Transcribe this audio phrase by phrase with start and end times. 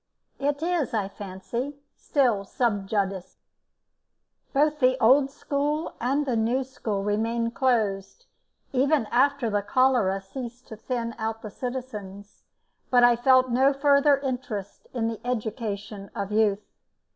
[0.39, 3.37] It is, I fancy, still 'sub judice'.
[4.51, 8.25] Both the old school and the new school remained closed
[8.73, 12.41] even after the cholera ceased to thin out the citizens,
[12.89, 16.65] but I felt no further interest in the education of youth.